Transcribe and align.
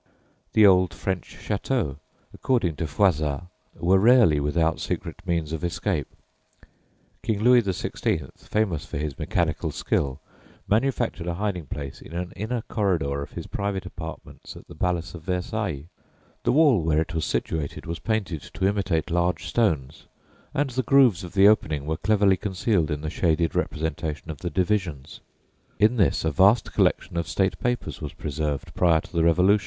The 0.53 0.65
old 0.65 0.95
French 0.95 1.37
châteaux, 1.39 1.97
according 2.33 2.75
to 2.77 2.85
Froisart, 2.87 3.43
were 3.75 3.99
rarely 3.99 4.39
without 4.39 4.79
secret 4.79 5.21
means 5.27 5.53
of 5.53 5.63
escape. 5.63 6.07
King 7.21 7.43
Louis 7.43 7.61
XVI., 7.61 8.31
famous 8.39 8.83
for 8.83 8.97
his 8.97 9.19
mechanical 9.19 9.69
skill, 9.69 10.19
manufactured 10.67 11.27
a 11.27 11.35
hiding 11.35 11.67
place 11.67 12.01
in 12.01 12.13
an 12.13 12.31
inner 12.35 12.63
corridor 12.67 13.21
of 13.21 13.33
his 13.33 13.45
private 13.45 13.85
apartments 13.85 14.55
at 14.55 14.67
the 14.67 14.73
Palace 14.73 15.13
of 15.13 15.21
Versailles. 15.21 15.85
The 16.45 16.51
wall 16.51 16.81
where 16.81 17.01
it 17.01 17.13
was 17.13 17.23
situated 17.23 17.85
was 17.85 17.99
painted 17.99 18.41
to 18.55 18.65
imitate 18.67 19.11
large 19.11 19.45
stones, 19.45 20.07
and 20.51 20.71
the 20.71 20.81
grooves 20.81 21.23
of 21.23 21.35
the 21.35 21.47
opening 21.47 21.85
were 21.85 21.97
cleverly 21.97 22.37
concealed 22.37 22.89
in 22.89 23.01
the 23.01 23.11
shaded 23.11 23.53
representations 23.53 24.31
of 24.31 24.39
the 24.39 24.49
divisions. 24.49 25.19
In 25.77 25.97
this 25.97 26.25
a 26.25 26.31
vast 26.31 26.73
collection 26.73 27.17
of 27.17 27.27
State 27.27 27.59
papers 27.59 28.01
was 28.01 28.13
preserved 28.13 28.73
prior 28.73 29.01
to 29.01 29.11
the 29.13 29.23
Revolution. 29.23 29.59